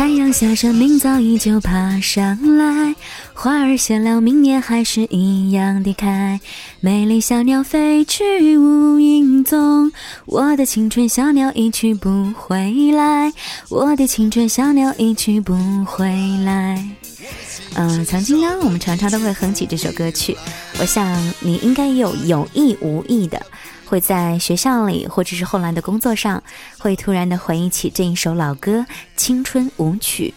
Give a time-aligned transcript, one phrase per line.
[0.00, 2.96] 太阳下山，明早依旧爬上来，
[3.34, 6.40] 花儿谢了，明年还是一样的开。
[6.80, 9.92] 美丽小鸟飞去无影踪，
[10.24, 13.30] 我的青春小鸟一去不回来，
[13.68, 16.08] 我的青春小鸟一去不回
[16.46, 16.82] 来。
[17.74, 20.34] 嗯，曾经呢，我们常常都会哼起这首歌曲，
[20.80, 21.06] 我想
[21.40, 23.38] 你应该也有有意无意的。
[23.90, 26.40] 会在学校里，或者是后来的工作上，
[26.78, 28.78] 会突然的回忆起这一首老歌
[29.16, 30.32] 《青春舞曲》。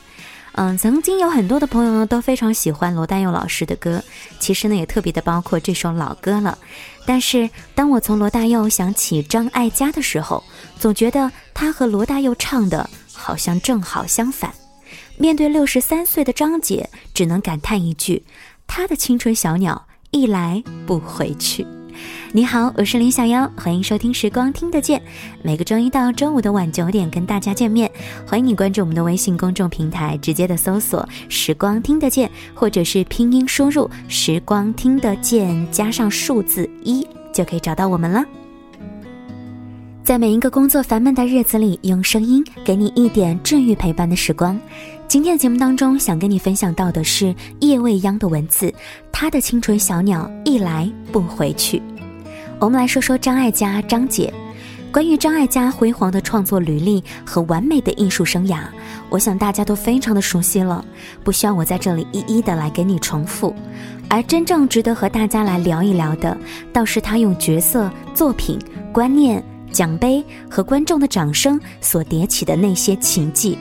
[0.53, 4.03] 嗯，曾经有很多的朋友呢都非常喜欢罗大佑老师的歌，
[4.39, 6.57] 其实呢也特别的包括这首老歌了。
[7.05, 10.43] 但是当我从罗大佑想起张艾嘉的时候，
[10.79, 14.51] 总觉得他和罗大佑唱的好像正好相反。
[15.19, 18.23] 面对六十三岁的张姐，只能感叹一句：
[18.65, 21.67] 她的青春小鸟一来不回去。
[22.31, 24.99] 你好，我是林小妖，欢迎收听《时光听得见》，
[25.41, 27.89] 每个周一到周五的晚九点跟大家见面。
[28.27, 38.23] 欢迎你关注我们的微信公众平台，直接的搜索“时光听得见”，或者是拼音输入“时光听得见”加上数字一，就可以找到我们了。
[40.03, 44.59] 在每一个工作烦闷的日子里，用声音给你一点治愈陪伴的时光。
[45.07, 48.73] 今天的节目当中，想跟你分享到的是叶未央的文字，
[49.11, 51.81] 她的青春小鸟一来不回去。
[52.59, 54.33] 我们来说说张艾嘉张姐。
[54.91, 58.59] 关于张艾嘉辉煌的创作履历和完美的艺术生涯，
[59.09, 60.85] 我想大家都非常的熟悉了，
[61.23, 63.55] 不需要我在这里一一的来给你重复。
[64.07, 66.37] 而真正值得和大家来聊一聊的，
[66.71, 68.59] 倒是他用角色、作品、
[68.91, 73.57] 观念、奖杯和观众的掌声所叠起的那些奇迹。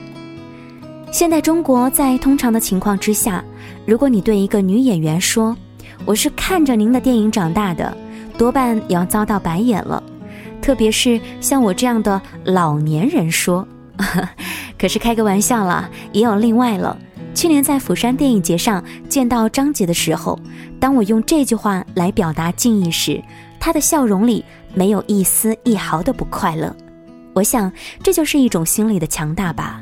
[1.12, 3.44] 现代中国在通常的情况之下，
[3.84, 5.54] 如果你对一个女演员说
[6.06, 7.94] ：“我是看着您的电影长大的。”
[8.38, 10.02] 多半要遭到白眼了，
[10.62, 13.68] 特别是像我这样的老年人说。
[14.78, 16.96] 可是开个玩笑啦，也有例外了。
[17.34, 20.40] 去年在釜山电影节上见到张杰的时候，
[20.80, 23.22] 当我用这句话来表达敬意时，
[23.60, 24.42] 他的笑容里
[24.72, 26.74] 没有一丝一毫的不快乐。
[27.34, 27.70] 我想
[28.02, 29.81] 这就是一种心理的强大吧。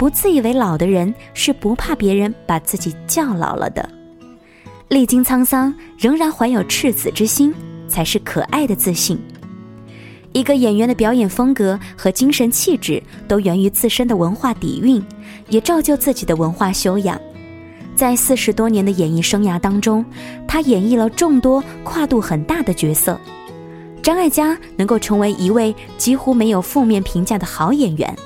[0.00, 3.86] 不自以为老的人是不怕别人把自己叫老了的。
[4.88, 7.52] 历经沧桑，仍然怀有赤子之心。
[7.86, 9.20] 才是可爱的自信。
[10.32, 15.04] 一个演员的表演风格和精神气质都源于自身的文化底蕴，
[15.48, 17.20] 也造就自己的文化修养。
[17.96, 20.04] 在四十多年的演艺生涯当中，
[20.46, 23.20] 他演绎了众多跨度很大的角色。
[24.00, 28.16] 张艾嘉能够成为一位几乎没有负面评价的好演员，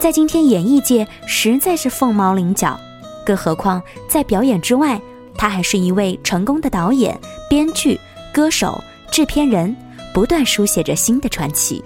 [0.00, 2.80] 在今天演艺界实在是凤毛麟角。
[3.24, 4.98] 更何况在表演之外，
[5.36, 7.16] 他还是一位成功的导演、
[7.50, 8.00] 编剧、
[8.32, 8.82] 歌手。
[9.10, 9.76] 制片人
[10.14, 11.82] 不断书写着新的传奇。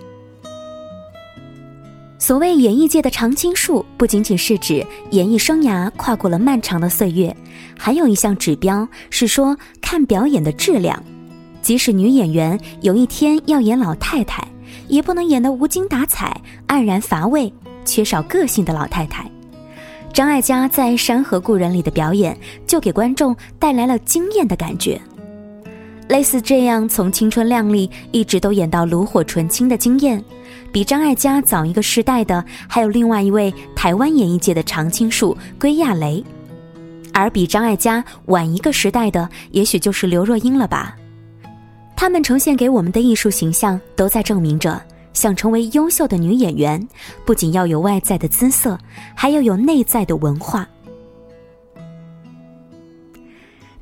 [2.18, 7.34] 所谓演艺界的常青树，不仅仅是指演艺生涯跨过了漫长的岁月，
[7.78, 11.02] 还有一项指标是说看表演的质量。
[11.62, 14.46] 即使女演员有一天要演老太太，
[14.86, 17.50] 也不能演得无精打采、黯然乏味、
[17.84, 19.30] 缺少个性的老太太。
[20.12, 25.00] 张艾嘉在《山河故人》里的表演，就给观众带来了惊艳的感觉。
[26.06, 30.22] 类似这样从青春靓丽一直都演到炉火纯青的经验，
[30.70, 36.22] 比张艾嘉早一个时代的还有另外一位台湾演艺界的常青树归亚蕾，
[37.12, 40.94] 而比张艾嘉晚一个时代的也许就是刘若英了吧。
[41.96, 44.80] 他们呈现给我们的艺术形象都在证明着，
[45.14, 46.86] 想成为优秀的女演员，
[47.24, 48.78] 不仅要有外在的姿色，
[49.14, 50.68] 还要有内在的文化。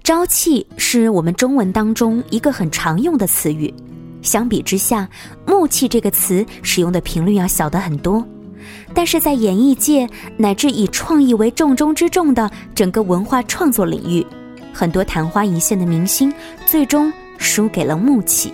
[0.04, 3.72] 朝气是我们中文当中一个很常用的词语，
[4.20, 5.08] 相比之下，
[5.46, 8.24] 木气这个词使用的频率要小得很多。
[8.94, 14.24] 但是在演艺界乃至以创意为重中之重的整个文化创作领域，
[14.72, 16.32] 很多昙花一现的明星
[16.66, 18.52] 最终输给了木气。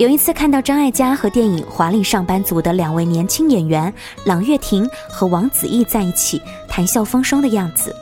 [0.00, 3.92] 有一次看到张艾嘉和电影《华丽上班族》的两位年轻演员
[4.24, 7.94] 朗月婷和王子异在一起谈笑风生的样子。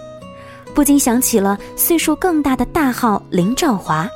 [0.73, 4.09] 不禁想起了岁数更大的大号林兆华，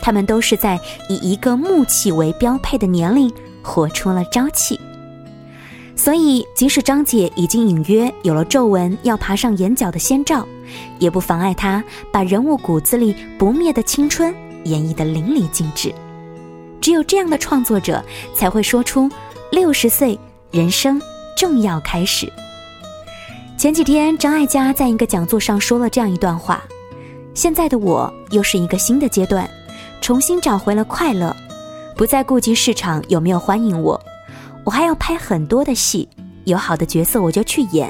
[0.00, 0.80] 他们都是在
[1.10, 3.30] 以一个木气为标配的年龄
[3.62, 4.80] 活出了朝气。
[5.94, 10.48] 所以，即使张姐已经隐约有了皱纹要爬上眼角的先兆，
[10.98, 14.34] 也不妨碍她把人物骨子里不灭的青春
[14.64, 15.94] 演绎得淋漓尽致。
[16.84, 18.04] 只有这样的创作者，
[18.34, 19.10] 才会说出
[19.50, 20.18] “六十岁，
[20.50, 21.00] 人生
[21.34, 22.30] 正要开始”。
[23.56, 26.62] 前几天，张艾嘉在一个讲座上说了这样一段话
[27.32, 29.48] ：“现在的我又是一个新的阶段，
[30.02, 31.34] 重新找回了快乐，
[31.96, 33.98] 不再顾及市场有没有欢迎我，
[34.62, 36.06] 我还要拍很多的戏，
[36.44, 37.88] 有好的角色我就去演，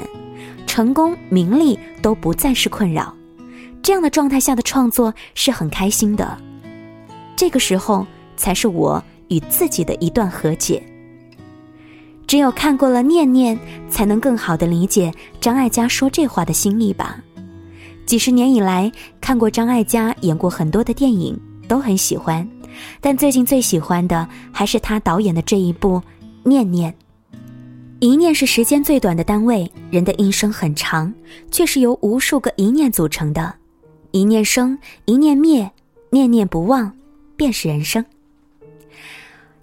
[0.65, 3.13] 成功、名利都不再是困扰。
[3.83, 6.37] 这样的状态下的创作是很开心的。
[7.35, 10.81] 这个时候才是我与自己的一段和解。
[12.27, 13.55] 只有看过了《念念》，
[13.89, 17.23] 才能更好的理解张艾嘉说这话的心意吧。
[18.05, 18.91] 几十年以来，
[19.21, 22.47] 看过张艾嘉演过很多的电影，都很喜欢，
[22.99, 25.97] 但最近最喜欢的还是他导演的这一部
[26.43, 26.91] 《念念》。
[27.99, 31.11] 一念是时间最短的单位，人的一生很长，
[31.49, 33.53] 却是由无数个一念组成的。
[34.11, 35.71] 一念生，一念灭，
[36.09, 36.91] 念念不忘，
[37.35, 38.03] 便是人生。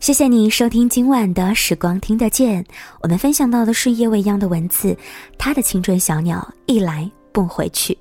[0.03, 2.67] 谢谢你收听今晚的时光听得见，
[3.03, 4.99] 我们分享到的是叶未央的文字，
[5.39, 7.97] 他的青春小鸟一来不回去。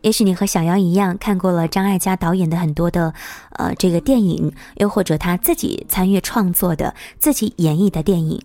[0.00, 3.14] 也许你和小妖一样，看过了张艾嘉导演的很多的，
[3.50, 8.42] 呃，这个电影，又或者他自己参与创作的、自己演绎的电影。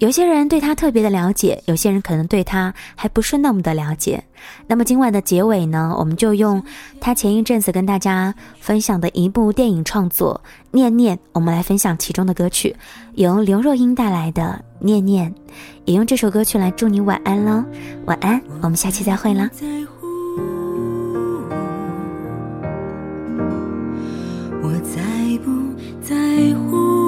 [0.00, 4.24] 有些人对他特别的了解，有些人可能对他还不是那么的了解。
[4.66, 6.62] 那么今晚的结尾呢，我们就用
[6.98, 12.74] 他前一阵子跟大家分享的一部电影创作《念念》，我们来分享其中的歌曲，
[13.12, 15.30] 由刘若英带来的《念念》，
[15.84, 17.62] 也用这首歌曲来祝你晚安喽，
[18.06, 19.50] 晚安，我们下期再会啦。
[24.62, 24.98] 我在
[25.44, 25.50] 不
[26.00, 26.16] 在
[26.70, 26.99] 乎？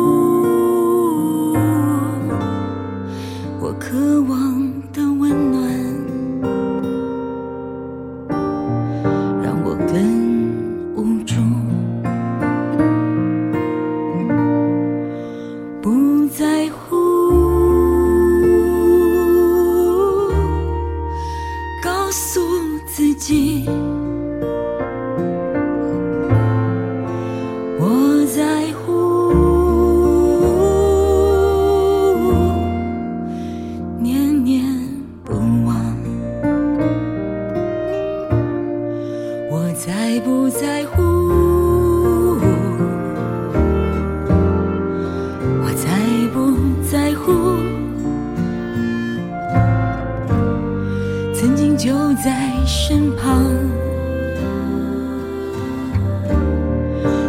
[52.24, 52.30] 在
[52.64, 53.42] 身旁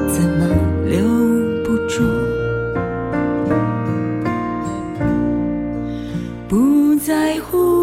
[0.08, 0.48] 怎么
[0.88, 1.02] 留
[1.64, 2.04] 不住？
[6.48, 7.83] 不在乎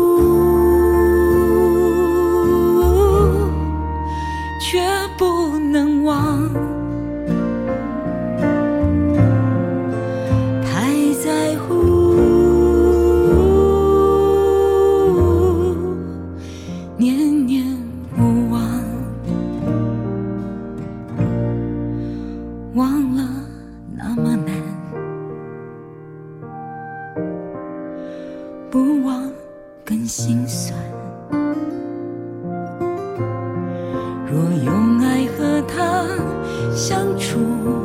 [34.31, 36.07] 若用爱和他
[36.73, 37.80] 相处